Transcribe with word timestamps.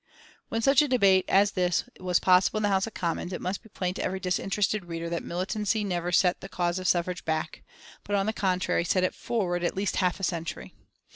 When 0.49 0.63
such 0.63 0.81
a 0.81 0.87
debate 0.87 1.25
as 1.29 1.51
this 1.51 1.83
was 1.99 2.19
possible 2.19 2.57
in 2.57 2.63
the 2.63 2.69
House 2.69 2.87
of 2.87 2.95
Commons, 2.95 3.31
it 3.33 3.39
must 3.39 3.61
be 3.61 3.69
plain 3.69 3.93
to 3.93 4.03
every 4.03 4.19
disinterested 4.19 4.85
reader 4.85 5.09
that 5.11 5.21
militancy 5.21 5.83
never 5.83 6.11
set 6.11 6.41
the 6.41 6.49
cause 6.49 6.79
of 6.79 6.87
suffrage 6.87 7.23
back, 7.23 7.61
but 8.03 8.15
on 8.15 8.25
the 8.25 8.33
contrary, 8.33 8.83
set 8.83 9.03
it 9.03 9.13
forward 9.13 9.63
at 9.63 9.75
least 9.75 9.97
half 9.97 10.19
a 10.19 10.23
century. 10.23 10.73